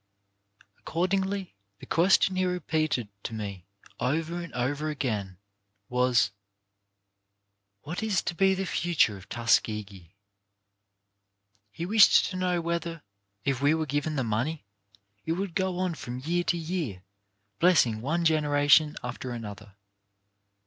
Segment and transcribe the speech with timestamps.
[0.79, 3.67] Accordingly the question he repeated to me
[3.99, 5.37] over and over again
[5.89, 6.31] was:
[7.83, 10.15] "What is to be the future of Tuskegee?"
[11.71, 13.03] He wished to know whether,
[13.45, 14.65] if we were given the money,
[15.23, 17.03] it would go on from year to year,
[17.59, 19.75] blessing one generation after another.